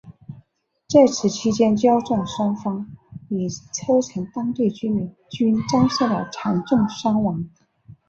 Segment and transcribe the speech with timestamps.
[0.89, 2.89] 在此期间交战双方
[3.29, 7.47] 与车臣当地居民均遭受了惨重伤亡。